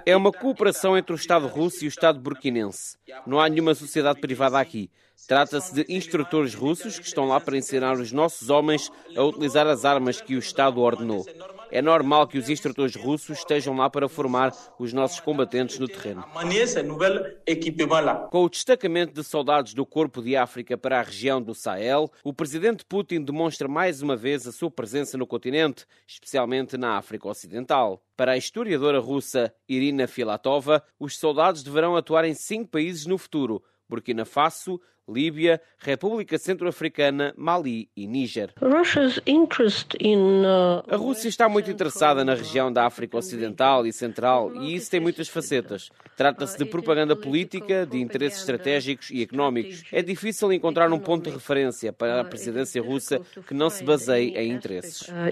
É 0.07 0.17
uma 0.17 0.31
cooperação 0.31 0.97
entre 0.97 1.13
o 1.13 1.17
Estado 1.17 1.49
russo 1.49 1.83
e 1.83 1.89
o 1.89 1.91
Estado 1.91 2.21
burkinense. 2.21 2.97
Não 3.27 3.41
há 3.41 3.49
nenhuma 3.49 3.75
sociedade 3.75 4.21
privada 4.21 4.61
aqui. 4.61 4.89
Trata-se 5.27 5.75
de 5.75 5.87
instrutores 5.89 6.55
russos 6.55 6.99
que 6.99 7.07
estão 7.07 7.27
lá 7.27 7.41
para 7.41 7.57
ensinar 7.57 7.95
os 7.95 8.13
nossos 8.13 8.36
homens 8.49 8.91
a 9.17 9.23
utilizar 9.23 9.67
as 9.67 9.85
armas 9.85 10.21
que 10.21 10.35
o 10.35 10.39
Estado 10.39 10.81
ordenou. 10.81 11.25
É 11.71 11.83
normal 11.83 12.27
que 12.29 12.39
os 12.39 12.49
instrutores 12.49 12.95
russos 12.95 13.39
estejam 13.39 13.77
lá 13.77 13.91
para 13.91 14.09
formar 14.09 14.53
os 14.79 14.93
nossos 14.93 15.21
combatentes 15.21 15.79
no 15.79 15.89
terreno. 15.89 16.25
Com 18.31 18.45
o 18.45 18.49
destacamento 18.49 19.13
de 19.13 19.25
soldados 19.25 19.75
do 19.75 19.85
Corpo 19.85 20.23
de 20.23 20.37
África 20.37 20.79
para 20.79 21.01
a 21.01 21.03
região 21.03 21.43
do 21.43 21.55
Sahel, 21.55 22.11
o 22.23 22.33
presidente 22.33 22.85
Putin 22.85 23.23
demonstra 23.23 23.67
mais 23.67 24.01
uma 24.01 24.17
vez 24.17 24.47
a 24.47 24.53
sua 24.53 24.71
presença 24.71 25.19
no 25.19 25.27
continente, 25.27 25.87
especialmente 26.07 26.77
na 26.77 26.97
África 26.97 27.29
Ocidental. 27.29 28.03
Para 28.17 28.33
a 28.33 28.37
historiadora 28.37 29.01
russa 29.01 29.53
Irina 29.69 30.07
Filatova, 30.07 30.83
os 30.99 31.19
soldados 31.19 31.63
deverão 31.63 31.97
atuar 31.97 32.25
em 32.25 32.35
cinco 32.35 32.71
países 32.71 33.07
no 33.07 33.19
futuro 33.19 33.63
Burkina 33.89 34.25
Faso, 34.25 34.81
Líbia, 35.09 35.61
República 35.79 36.37
Centro-Africana, 36.37 37.33
Mali 37.37 37.89
e 37.97 38.09
Níger. 38.09 38.53
Uh, 38.61 38.83
a 40.89 40.97
Rússia 40.97 41.29
está 41.29 41.49
muito 41.49 41.71
interessada 41.71 42.25
na 42.25 42.35
região 42.35 42.73
da 42.73 42.87
África 42.87 43.17
Ocidental 43.17 43.87
e 43.87 43.93
Central 43.93 44.57
e 44.57 44.75
isso 44.75 44.91
tem 44.91 44.99
muitas 44.99 45.29
facetas. 45.29 45.91
Trata-se 46.17 46.59
de 46.59 46.65
propaganda 46.65 47.15
política, 47.15 47.87
de 47.87 48.01
interesses 48.01 48.41
estratégicos 48.41 49.11
e 49.11 49.23
económicos. 49.23 49.85
É 49.93 50.03
difícil 50.03 50.53
encontrar 50.53 50.93
um 50.93 50.99
ponto 50.99 51.25
de 51.25 51.31
referência 51.31 51.93
para 51.93 52.21
a 52.21 52.25
presidência 52.25 52.83
russa 52.83 53.21
que 53.47 53.55
não 53.55 53.71
se 53.71 53.85
baseie 53.85 54.37
em 54.37 54.51
interesses. 54.51 55.03
Uh, 55.03 55.31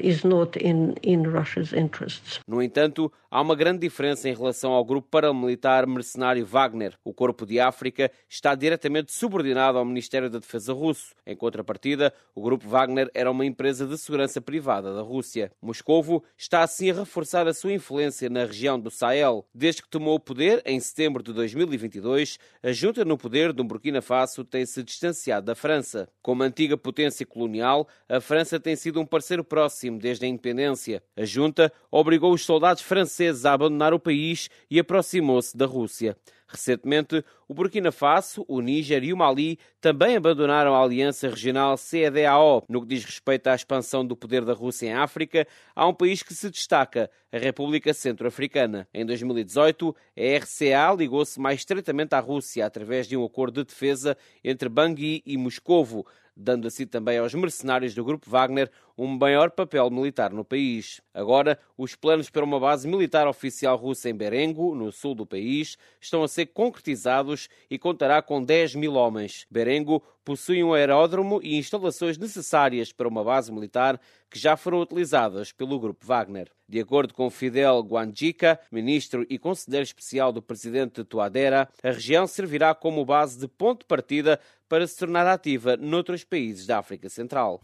no 2.47 2.63
entanto, 2.63 3.11
há 3.31 3.41
uma 3.41 3.57
grande 3.57 3.81
diferença 3.81 4.29
em 4.29 4.35
relação 4.35 4.73
ao 4.73 4.85
grupo 4.85 5.09
paramilitar 5.11 5.87
mercenário 5.89 6.47
Wagner. 6.47 6.95
O 7.05 7.13
Corpo 7.13 7.45
de 7.45 7.59
África 7.59 8.11
está 8.29 8.55
diretamente 8.55 9.13
subordinado 9.13 9.64
ao 9.73 9.85
Ministério 9.85 10.29
da 10.29 10.39
Defesa 10.39 10.73
russo. 10.73 11.15
Em 11.27 11.35
contrapartida, 11.35 12.13
o 12.35 12.43
grupo 12.43 12.69
Wagner 12.69 13.11
era 13.15 13.31
uma 13.31 13.47
empresa 13.47 13.87
de 13.87 13.97
segurança 13.97 14.41
privada 14.41 14.95
da 14.95 15.01
Rússia. 15.01 15.51
Moscovo 15.63 16.23
está 16.37 16.63
assim 16.63 16.91
a 16.91 16.95
reforçar 16.95 17.49
a 17.49 17.55
sua 17.55 17.73
influência 17.73 18.29
na 18.29 18.45
região 18.45 18.79
do 18.79 18.91
Sahel. 18.91 19.47
Desde 19.55 19.83
que 19.83 19.89
tomou 19.89 20.17
o 20.17 20.21
poder, 20.21 20.63
em 20.67 20.79
setembro 20.79 21.23
de 21.23 21.33
2022, 21.33 22.39
a 22.63 22.73
junta 22.73 23.05
no 23.05 23.17
poder 23.17 23.53
do 23.53 23.65
Burkina 23.65 24.03
Faso 24.03 24.45
tem 24.45 24.67
se 24.67 24.83
distanciado 24.83 25.47
da 25.47 25.55
França. 25.55 26.09
Como 26.21 26.43
antiga 26.43 26.77
potência 26.77 27.25
colonial, 27.25 27.89
a 28.09 28.21
França 28.21 28.61
tem 28.61 28.77
sido 28.77 29.01
um 29.01 29.07
parceiro 29.07 29.43
próximo 29.43 29.99
desde 29.99 30.27
a 30.27 30.29
independência. 30.29 31.03
A 31.17 31.25
junta 31.25 31.73
obrigou 31.91 32.33
os 32.33 32.45
soldados 32.45 32.83
franceses 32.83 33.47
a 33.47 33.53
abandonar 33.53 33.95
o 33.95 34.01
país 34.01 34.51
e 34.71 34.79
aproximou-se 34.79 35.57
da 35.57 35.67
Rússia. 35.67 36.17
Recentemente, 36.55 37.25
o 37.49 37.53
Burkina 37.53 37.91
Faso, 37.91 38.45
o 38.47 38.61
Níger 38.61 39.03
e 39.03 39.13
o 39.13 39.17
Mali 39.17 39.59
também 39.81 40.17
abandonaram 40.17 40.73
a 40.73 40.81
aliança 40.81 41.29
regional 41.29 41.77
CEDAO. 41.77 42.63
No 42.69 42.81
que 42.83 42.87
diz 42.87 43.05
respeito 43.05 43.49
à 43.49 43.57
expansão 43.57 44.07
do 44.07 44.17
poder 44.17 44.45
da 44.45 44.53
Rússia 44.53 44.87
em 44.87 44.93
África, 44.93 45.49
há 45.75 45.85
um 45.85 45.93
país 45.93 46.23
que 46.23 46.33
se 46.33 46.49
destaca, 46.49 47.11
a 47.33 47.39
República 47.39 47.93
Centro-Africana. 47.93 48.87
Em 48.95 49.05
2018, 49.05 49.97
a 50.17 50.39
RCA 50.39 50.95
ligou-se 50.97 51.41
mais 51.41 51.59
estreitamente 51.59 52.15
à 52.15 52.21
Rússia 52.21 52.65
através 52.65 53.09
de 53.09 53.17
um 53.17 53.25
acordo 53.25 53.65
de 53.65 53.73
defesa 53.73 54.17
entre 54.45 54.69
Bangui 54.69 55.21
e 55.27 55.37
Moscovo 55.37 56.07
dando 56.37 56.67
assim 56.67 56.87
também 56.87 57.19
aos 57.19 57.35
mercenários 57.35 57.95
do 57.95 58.05
grupo 58.05 58.29
Wagner 58.29 58.71
um 58.97 59.07
maior 59.07 59.51
papel 59.51 59.91
militar 59.91 60.33
no 60.33 60.45
país. 60.45 61.01
Agora, 61.13 61.59
os 61.77 61.95
planos 61.95 62.31
para 62.31 62.45
uma 62.45 62.61
base 62.61 62.87
militar 62.87 63.27
oficial 63.27 63.77
russa 63.77 64.09
em 64.09 64.15
Berengo, 64.15 64.75
no 64.75 64.93
sul 64.93 65.15
do 65.15 65.27
país, 65.27 65.77
estão 66.01 66.23
a 66.23 66.29
ser 66.29 66.47
concretizados 66.47 67.49
e 67.69 67.79
contará 67.79 68.23
com 68.23 68.43
10 68.43 68.77
mil 68.77 68.95
homens. 68.95 69.47
Berengo 69.51 70.03
possui 70.25 70.63
um 70.63 70.73
aeródromo 70.73 71.41
e 71.43 71.57
instalações 71.57 72.17
necessárias 72.17 72.93
para 72.93 73.09
uma 73.09 73.23
base 73.23 73.53
militar 73.53 74.01
que 74.31 74.39
já 74.39 74.57
foram 74.57 74.81
utilizadas 74.81 75.53
pelo 75.53 75.79
grupo 75.79 76.07
Wagner. 76.07 76.51
De 76.69 76.81
acordo 76.81 77.13
com 77.13 77.29
Fidel 77.29 77.81
Guanjica, 77.81 78.59
ministro 78.73 79.27
e 79.29 79.39
conselheiro 79.39 79.85
especial 79.85 80.33
do 80.33 80.41
presidente 80.41 80.97
de 80.97 81.05
Tuadera, 81.05 81.69
a 81.83 81.91
região 81.91 82.27
servirá 82.27 82.75
como 82.75 83.05
base 83.05 83.39
de 83.39 83.47
ponto 83.47 83.81
de 83.81 83.87
partida 83.87 84.41
para 84.75 84.89
se 84.89 84.99
tornar 84.99 85.25
ativa 85.25 85.77
noutros 85.77 86.25
países 86.25 86.67
da 86.67 86.81
África 86.81 87.09
Central. 87.09 87.61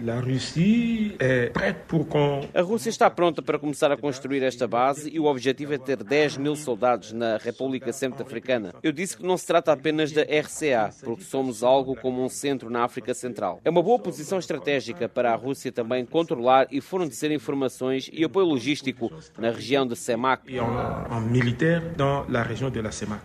A 2.55 2.61
Rússia 2.61 2.89
está 2.89 3.11
pronta 3.11 3.43
para 3.43 3.59
começar 3.59 3.91
a 3.91 3.97
construir 3.97 4.45
esta 4.45 4.69
base 4.69 5.11
e 5.13 5.19
o 5.19 5.25
objetivo 5.25 5.75
é 5.75 5.79
ter 5.79 6.05
10 6.05 6.37
mil 6.37 6.55
soldados 6.55 7.13
na 7.13 7.37
República 7.37 7.93
Centro-Africana. 7.93 8.73
Eu 8.81 8.93
disse 8.93 9.17
que 9.17 9.25
não 9.25 9.37
se 9.37 9.45
trata 9.45 9.73
apenas 9.73 10.13
da 10.13 10.23
RCA, 10.23 10.91
porque 11.03 11.25
somos 11.25 11.65
algo 11.65 11.97
como 11.97 12.25
um 12.25 12.29
centro 12.29 12.71
na 12.71 12.85
África 12.85 13.13
Central. 13.13 13.61
É 13.65 13.71
uma 13.71 13.83
boa 13.83 13.99
posição 13.99 14.39
estratégica 14.39 15.09
para 15.09 15.33
a 15.33 15.35
Rússia 15.35 15.73
também 15.73 16.07
controlar 16.07 16.69
e 16.71 16.81
fornecer 16.81 17.33
informações 17.33 18.09
e 18.13 18.23
apoio 18.23 18.47
logístico 18.47 19.11
na 19.37 19.51
região 19.51 19.85
de 19.85 19.97
Semac. 19.97 20.45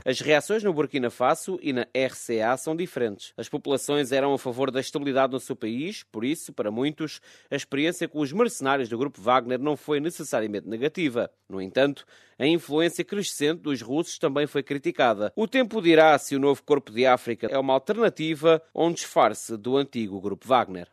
As 0.04 0.20
reações 0.22 0.63
no 0.63 0.74
Burkina 0.74 1.12
Faso 1.12 1.60
e 1.62 1.72
na 1.72 1.84
RCA 1.96 2.58
são 2.58 2.75
diferentes. 2.75 3.32
As 3.38 3.48
populações 3.48 3.75
revelações 3.75 4.12
eram 4.12 4.34
a 4.34 4.39
favor 4.39 4.72
da 4.72 4.79
estabilidade 4.79 5.34
no 5.34 5.39
seu 5.39 5.55
país, 5.55 6.03
por 6.03 6.24
isso, 6.24 6.53
para 6.53 6.72
muitos, 6.72 7.20
a 7.51 7.55
experiência 7.55 8.08
com 8.08 8.20
os 8.20 8.32
mercenários 8.32 8.89
do 8.89 8.98
grupo 8.98 9.22
Wagner 9.22 9.60
não 9.60 9.75
foi 9.75 10.00
necessariamente 10.00 10.67
negativa. 10.67 11.29
No 11.50 11.62
entanto, 11.62 12.05
a 12.39 12.48
influência 12.48 13.03
crescente 13.03 13.62
dos 13.62 13.82
russos 13.82 14.17
também 14.17 14.48
foi 14.48 14.63
criticada. 14.63 15.32
O 15.36 15.48
tempo 15.48 15.82
dirá 15.82 16.17
se 16.17 16.36
o 16.36 16.39
novo 16.39 16.63
Corpo 16.63 16.91
de 16.91 17.05
África 17.05 17.48
é 17.48 17.58
uma 17.58 17.74
alternativa 17.74 18.62
ou 18.74 18.88
um 18.88 18.94
disfarce 18.94 19.58
do 19.58 19.77
antigo 19.77 20.20
grupo 20.22 20.48
Wagner. 20.48 20.88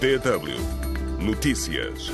DW 0.00 1.24
Notícias. 1.24 2.10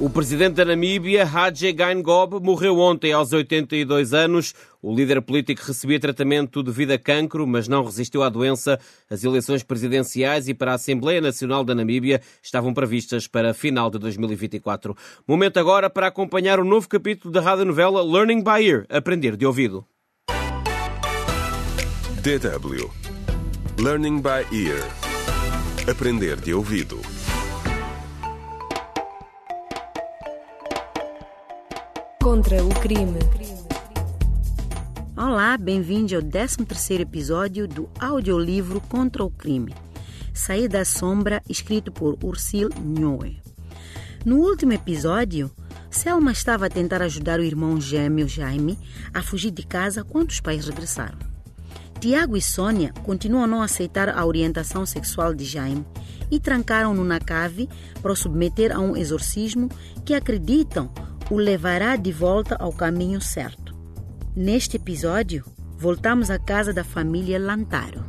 O 0.00 0.08
presidente 0.08 0.54
da 0.54 0.64
Namíbia, 0.64 1.24
Hage 1.24 1.76
Geingob, 1.76 2.40
morreu 2.42 2.78
ontem 2.78 3.12
aos 3.12 3.34
82 3.34 4.14
anos. 4.14 4.54
O 4.80 4.94
líder 4.94 5.20
político 5.20 5.60
recebia 5.62 6.00
tratamento 6.00 6.62
devido 6.62 6.92
a 6.92 6.98
cancro, 6.98 7.46
mas 7.46 7.68
não 7.68 7.84
resistiu 7.84 8.22
à 8.22 8.30
doença. 8.30 8.80
As 9.10 9.22
eleições 9.24 9.62
presidenciais 9.62 10.48
e 10.48 10.54
para 10.54 10.72
a 10.72 10.76
Assembleia 10.76 11.20
Nacional 11.20 11.62
da 11.62 11.74
Namíbia 11.74 12.22
estavam 12.42 12.72
previstas 12.72 13.26
para 13.26 13.52
final 13.52 13.90
de 13.90 13.98
2024. 13.98 14.96
Momento 15.28 15.60
agora 15.60 15.90
para 15.90 16.06
acompanhar 16.06 16.58
o 16.58 16.64
novo 16.64 16.88
capítulo 16.88 17.30
da 17.30 17.42
rádio 17.42 17.66
novela 17.66 18.02
Learning 18.02 18.42
by 18.42 18.66
Ear, 18.66 18.86
Aprender 18.88 19.36
de 19.36 19.44
Ouvido. 19.44 19.84
DW 22.22 22.90
Learning 23.78 24.22
by 24.22 24.46
Ear 24.50 24.80
Aprender 25.86 26.36
de 26.40 26.54
ouvido. 26.54 27.19
Contra 32.30 32.62
o 32.64 32.68
crime. 32.68 33.18
Olá, 35.16 35.58
bem-vindo 35.58 36.14
ao 36.14 36.22
13º 36.22 37.00
episódio 37.00 37.66
do 37.66 37.90
audiolivro 37.98 38.80
Contra 38.82 39.24
o 39.24 39.30
crime. 39.32 39.74
Sair 40.32 40.68
da 40.68 40.84
sombra, 40.84 41.42
escrito 41.48 41.90
por 41.90 42.16
Ursil 42.22 42.68
Nhoe. 42.78 43.42
No 44.24 44.36
último 44.36 44.72
episódio, 44.72 45.50
Selma 45.90 46.30
estava 46.30 46.66
a 46.66 46.70
tentar 46.70 47.02
ajudar 47.02 47.40
o 47.40 47.42
irmão 47.42 47.80
gêmeo 47.80 48.28
Jaime 48.28 48.78
a 49.12 49.24
fugir 49.24 49.50
de 49.50 49.66
casa 49.66 50.04
quando 50.04 50.30
os 50.30 50.38
pais 50.38 50.68
regressaram. 50.68 51.18
Tiago 51.98 52.36
e 52.36 52.40
Sônia 52.40 52.92
continuam 53.02 53.42
a 53.42 53.48
não 53.48 53.60
aceitar 53.60 54.08
a 54.08 54.24
orientação 54.24 54.86
sexual 54.86 55.34
de 55.34 55.44
Jaime 55.44 55.84
e 56.30 56.38
trancaram-no 56.38 57.02
na 57.02 57.18
cave 57.18 57.68
para 58.00 58.12
o 58.12 58.16
submeter 58.16 58.70
a 58.72 58.78
um 58.78 58.96
exorcismo 58.96 59.68
que 60.04 60.14
acreditam 60.14 60.92
o 61.30 61.36
levará 61.36 61.94
de 61.94 62.10
volta 62.10 62.56
ao 62.56 62.72
caminho 62.72 63.20
certo. 63.20 63.72
Neste 64.34 64.76
episódio, 64.76 65.44
voltamos 65.78 66.28
à 66.28 66.40
casa 66.40 66.72
da 66.72 66.82
família 66.82 67.38
Lantaro. 67.38 68.04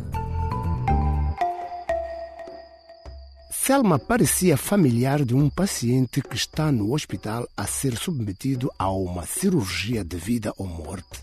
Selma 3.52 4.00
parecia 4.00 4.58
familiar 4.58 5.24
de 5.24 5.36
um 5.36 5.52
paciente 5.52 6.20
que 6.20 6.36
está 6.36 6.72
no 6.72 6.94
hospital 6.94 7.48
a 7.56 7.68
ser 7.68 7.96
submetido 7.96 8.72
a 8.78 8.90
uma 8.90 9.28
cirurgia 9.28 10.04
de 10.04 10.18
vida 10.18 10.52
ou 10.58 10.66
morte. 10.66 11.22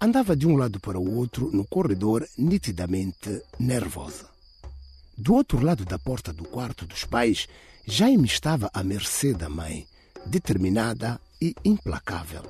Andava 0.00 0.34
de 0.34 0.48
um 0.48 0.56
lado 0.56 0.80
para 0.80 0.98
o 0.98 1.16
outro 1.16 1.50
no 1.52 1.64
corredor, 1.64 2.26
nitidamente 2.36 3.40
nervosa. 3.60 4.26
Do 5.16 5.34
outro 5.34 5.64
lado 5.64 5.84
da 5.84 6.00
porta 6.00 6.32
do 6.32 6.42
quarto 6.42 6.84
dos 6.84 7.04
pais, 7.04 7.46
Jaime 7.86 8.26
estava 8.26 8.68
à 8.74 8.82
mercê 8.82 9.32
da 9.32 9.48
mãe, 9.48 9.86
determinada 10.26 11.20
e 11.40 11.54
implacável. 11.64 12.42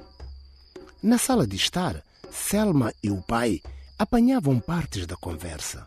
Na 1.03 1.19
sala 1.19 1.47
de 1.47 1.57
estar, 1.57 2.03
Selma 2.33 2.95
e 3.03 3.11
o 3.11 3.21
pai 3.21 3.61
apanhavam 3.99 4.59
partes 4.59 5.07
da 5.07 5.17
conversa. 5.17 5.85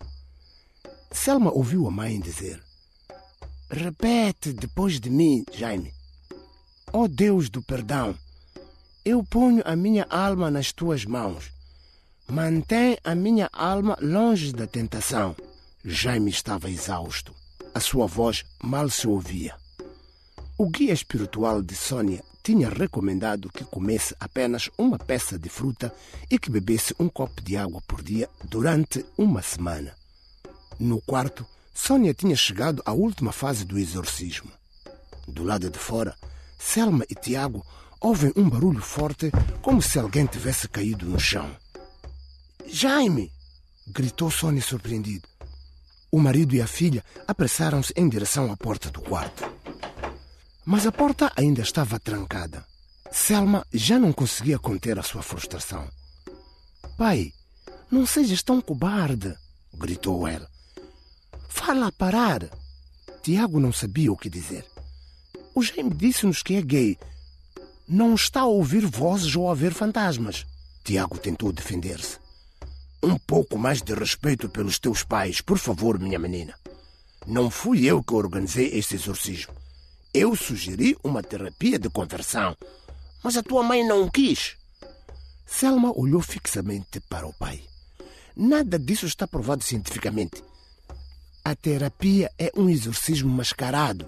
Selma 1.12 1.52
ouviu 1.52 1.88
a 1.88 1.92
mãe 1.92 2.20
dizer: 2.20 2.62
Repete 3.70 4.54
depois 4.54 5.00
de 5.00 5.10
mim, 5.10 5.44
Jaime. 5.52 5.92
Ó 6.94 7.04
oh 7.04 7.08
Deus 7.08 7.50
do 7.50 7.64
perdão, 7.64 8.16
eu 9.04 9.24
ponho 9.24 9.64
a 9.66 9.76
minha 9.76 10.06
alma 10.10 10.52
nas 10.52 10.72
tuas 10.72 11.04
mãos. 11.04 11.52
Mantém 12.28 12.98
a 13.04 13.16
minha 13.16 13.50
alma 13.52 13.98
longe 14.02 14.54
da 14.54 14.68
tentação. 14.68 15.36
Jaime 15.84 16.30
estava 16.30 16.70
exausto. 16.70 17.34
A 17.74 17.80
sua 17.80 18.08
voz 18.08 18.44
mal 18.64 18.90
se 18.90 19.08
ouvia. 19.08 19.56
O 20.58 20.70
guia 20.70 20.94
espiritual 20.94 21.62
de 21.62 21.76
Sônia 21.76 22.24
tinha 22.42 22.70
recomendado 22.70 23.50
que 23.50 23.66
comesse 23.66 24.16
apenas 24.18 24.70
uma 24.78 24.98
peça 24.98 25.38
de 25.38 25.50
fruta 25.50 25.94
e 26.32 26.40
que 26.40 26.50
bebesse 26.50 26.96
um 26.98 27.10
copo 27.10 27.42
de 27.42 27.58
água 27.58 27.82
por 27.86 28.02
dia 28.02 28.30
durante 28.46 29.06
uma 29.18 29.42
semana. 29.42 29.94
No 30.80 31.02
quarto, 31.02 31.46
Sônia 31.74 32.14
tinha 32.14 32.38
chegado 32.38 32.82
à 32.86 32.94
última 32.94 33.34
fase 33.34 33.66
do 33.66 33.78
exorcismo. 33.78 34.50
Do 35.28 35.44
lado 35.44 35.70
de 35.70 35.78
fora, 35.78 36.16
Selma 36.58 37.04
e 37.10 37.16
Tiago 37.16 37.66
ouvem 38.00 38.32
um 38.34 38.50
barulho 38.50 38.82
forte 38.82 39.32
como 39.62 39.82
se 39.82 40.00
alguém 40.00 40.26
tivesse 40.26 40.70
caído 40.70 41.06
no 41.06 41.20
chão. 41.20 41.54
Jaime! 42.66 43.30
gritou 43.88 44.32
Sônia 44.32 44.62
surpreendido. 44.62 45.28
O 46.10 46.18
marido 46.18 46.56
e 46.56 46.62
a 46.62 46.68
filha 46.68 47.04
apressaram-se 47.28 47.92
em 47.94 48.08
direção 48.08 48.54
à 48.54 48.56
porta 48.56 48.90
do 48.90 49.02
quarto. 49.02 49.55
Mas 50.66 50.88
a 50.88 50.92
porta 50.92 51.32
ainda 51.36 51.62
estava 51.62 52.00
trancada. 52.00 52.66
Selma 53.12 53.66
já 53.72 54.00
não 54.00 54.12
conseguia 54.12 54.58
conter 54.58 54.98
a 54.98 55.04
sua 55.04 55.22
frustração. 55.22 55.88
Pai, 56.98 57.32
não 57.92 58.06
sejas 58.06 58.42
tão 58.42 58.60
cobarde, 58.60 59.36
gritou 59.74 60.28
ela. 60.28 60.50
Fala 61.48 61.88
a 61.88 61.92
parar. 61.92 62.50
Tiago 63.22 63.60
não 63.60 63.72
sabia 63.72 64.12
o 64.12 64.18
que 64.18 64.30
dizer. 64.30 64.66
O 65.54 65.62
Jaime 65.62 65.94
disse-nos 65.94 66.42
que 66.42 66.56
é 66.56 66.62
gay. 66.62 66.98
Não 67.88 68.16
está 68.16 68.42
a 68.42 68.46
ouvir 68.46 68.86
vozes 68.88 69.36
ou 69.36 69.50
a 69.52 69.54
ver 69.54 69.72
fantasmas. 69.72 70.46
Tiago 70.84 71.20
tentou 71.20 71.52
defender-se. 71.52 72.18
Um 73.04 73.20
pouco 73.20 73.58
mais 73.58 73.84
de 73.84 73.94
respeito 73.94 74.50
pelos 74.50 74.80
teus 74.80 75.04
pais, 75.04 75.42
por 75.42 75.60
favor, 75.60 76.00
minha 76.00 76.18
menina. 76.18 76.56
Não 77.28 77.52
fui 77.52 77.86
eu 77.86 78.04
que 78.04 78.16
organizei 78.16 78.78
este 78.78 78.96
exorcismo. 78.96 79.54
Eu 80.18 80.34
sugeri 80.34 80.96
uma 81.04 81.22
terapia 81.22 81.78
de 81.78 81.90
conversão, 81.90 82.56
mas 83.22 83.36
a 83.36 83.44
tua 83.44 83.62
mãe 83.62 83.86
não 83.86 84.10
quis. 84.10 84.56
Selma 85.46 85.92
olhou 85.94 86.22
fixamente 86.22 87.02
para 87.02 87.28
o 87.28 87.34
pai. 87.34 87.62
Nada 88.34 88.80
disso 88.80 89.06
está 89.06 89.28
provado 89.28 89.62
cientificamente. 89.62 90.42
A 91.44 91.54
terapia 91.54 92.32
é 92.40 92.50
um 92.56 92.70
exorcismo 92.70 93.30
mascarado. 93.30 94.08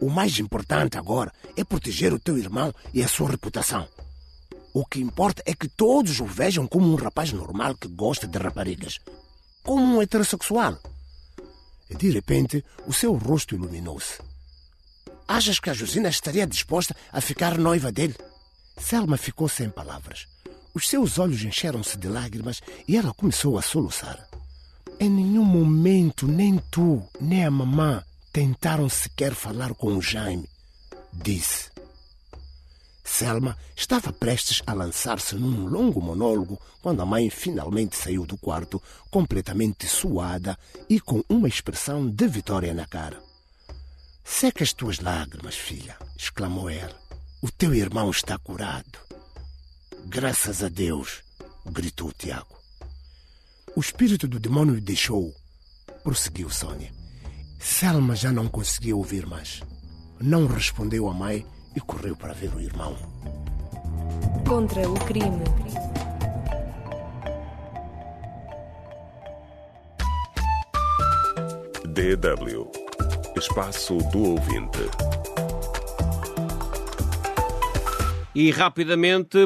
O 0.00 0.10
mais 0.10 0.36
importante 0.40 0.98
agora 0.98 1.32
é 1.56 1.62
proteger 1.62 2.12
o 2.12 2.18
teu 2.18 2.36
irmão 2.36 2.74
e 2.92 3.00
a 3.00 3.06
sua 3.06 3.30
reputação. 3.30 3.86
O 4.74 4.84
que 4.84 5.00
importa 5.00 5.44
é 5.46 5.54
que 5.54 5.68
todos 5.68 6.18
o 6.18 6.26
vejam 6.26 6.66
como 6.66 6.90
um 6.90 6.96
rapaz 6.96 7.32
normal 7.32 7.76
que 7.76 7.86
gosta 7.86 8.26
de 8.26 8.36
raparigas. 8.36 8.98
Como 9.62 9.94
um 9.94 10.02
heterossexual. 10.02 10.76
De 11.88 12.10
repente, 12.10 12.64
o 12.84 12.92
seu 12.92 13.14
rosto 13.14 13.54
iluminou-se. 13.54 14.18
Achas 15.32 15.60
que 15.60 15.70
a 15.70 15.72
Josina 15.72 16.08
estaria 16.08 16.44
disposta 16.44 16.92
a 17.12 17.20
ficar 17.20 17.56
noiva 17.56 17.92
dele? 17.92 18.16
Selma 18.76 19.16
ficou 19.16 19.48
sem 19.48 19.70
palavras. 19.70 20.26
Os 20.74 20.88
seus 20.88 21.20
olhos 21.20 21.44
encheram-se 21.44 21.96
de 21.96 22.08
lágrimas 22.08 22.60
e 22.88 22.96
ela 22.96 23.14
começou 23.14 23.56
a 23.56 23.62
soluçar. 23.62 24.28
Em 24.98 25.08
nenhum 25.08 25.44
momento, 25.44 26.26
nem 26.26 26.58
tu, 26.68 27.00
nem 27.20 27.44
a 27.44 27.50
mamã 27.50 28.02
tentaram 28.32 28.88
sequer 28.88 29.32
falar 29.32 29.72
com 29.72 29.96
o 29.96 30.02
Jaime, 30.02 30.50
disse. 31.12 31.70
Selma 33.04 33.56
estava 33.76 34.12
prestes 34.12 34.64
a 34.66 34.72
lançar-se 34.72 35.36
num 35.36 35.64
longo 35.66 36.00
monólogo 36.00 36.60
quando 36.82 37.02
a 37.02 37.06
mãe 37.06 37.30
finalmente 37.30 37.96
saiu 37.96 38.26
do 38.26 38.36
quarto, 38.36 38.82
completamente 39.12 39.86
suada 39.86 40.58
e 40.88 40.98
com 40.98 41.22
uma 41.28 41.46
expressão 41.46 42.10
de 42.10 42.26
vitória 42.26 42.74
na 42.74 42.84
cara. 42.84 43.29
Seca 44.24 44.62
as 44.64 44.72
tuas 44.72 45.00
lágrimas, 45.00 45.54
filha, 45.54 45.96
exclamou 46.16 46.70
ela. 46.70 46.98
O 47.42 47.50
teu 47.50 47.74
irmão 47.74 48.10
está 48.10 48.38
curado. 48.38 48.98
Graças 50.06 50.62
a 50.62 50.68
Deus, 50.68 51.22
gritou 51.66 52.12
Tiago. 52.12 52.58
O 53.76 53.80
espírito 53.80 54.26
do 54.26 54.40
demônio 54.40 54.74
o 54.74 54.80
deixou, 54.80 55.34
prosseguiu 56.02 56.50
Sônia. 56.50 56.92
Selma 57.58 58.16
já 58.16 58.32
não 58.32 58.48
conseguia 58.48 58.96
ouvir 58.96 59.26
mais. 59.26 59.60
Não 60.20 60.46
respondeu 60.46 61.08
à 61.08 61.14
mãe 61.14 61.46
e 61.74 61.80
correu 61.80 62.16
para 62.16 62.32
ver 62.32 62.54
o 62.54 62.60
irmão. 62.60 62.96
Contra 64.46 64.88
o 64.88 64.94
crime. 65.04 65.44
DW 71.84 72.79
Espaço 73.40 73.96
do 74.12 74.32
Ouvinte 74.32 74.80
E 78.34 78.50
rapidamente 78.50 79.38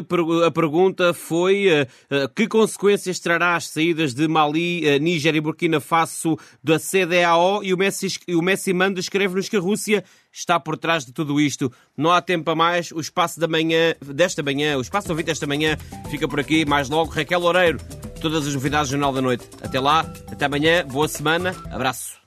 a 0.45 0.51
pergunta 0.51 1.13
foi 1.13 1.67
uh, 1.69 2.29
que 2.35 2.45
consequências 2.45 3.21
trará 3.21 3.55
as 3.55 3.69
saídas 3.69 4.13
de 4.13 4.27
Mali, 4.27 4.83
uh, 4.85 4.99
Níger 4.99 5.33
e 5.33 5.39
Burkina 5.39 5.79
Faso 5.79 6.37
da 6.61 6.77
CDAO 6.77 7.63
e 7.63 7.73
o 7.73 7.77
Messi, 7.77 8.07
o 8.27 8.41
Messi 8.41 8.73
Manda 8.73 8.99
escreve-nos 8.99 9.47
que 9.47 9.55
a 9.55 9.61
Rússia 9.61 10.03
está 10.29 10.59
por 10.59 10.77
trás 10.77 11.05
de 11.05 11.13
tudo 11.13 11.39
isto. 11.39 11.71
Não 11.95 12.11
há 12.11 12.21
tempo 12.21 12.51
a 12.51 12.55
mais, 12.55 12.91
o 12.91 12.99
espaço 12.99 13.39
da 13.39 13.47
manhã, 13.47 13.95
desta 14.01 14.43
manhã, 14.43 14.77
o 14.77 14.81
espaço 14.81 15.09
ouvinte 15.09 15.27
desta 15.27 15.47
manhã 15.47 15.77
fica 16.11 16.27
por 16.27 16.41
aqui, 16.41 16.65
mais 16.65 16.89
logo, 16.89 17.11
Raquel 17.11 17.39
Loureiro, 17.39 17.79
todas 18.19 18.45
as 18.45 18.53
novidades 18.53 18.89
do 18.89 18.91
Jornal 18.91 19.13
da 19.13 19.21
Noite. 19.21 19.47
Até 19.63 19.79
lá, 19.79 20.01
até 20.29 20.43
amanhã, 20.43 20.85
boa 20.85 21.07
semana, 21.07 21.55
abraço. 21.71 22.24